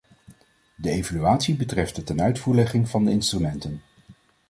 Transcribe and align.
De 0.75 0.89
evaluatie 0.91 1.55
betreft 1.55 1.95
de 1.95 2.03
tenuitvoerlegging 2.03 2.89
van 2.89 3.05
de 3.05 3.11
instrumenten. 3.11 3.81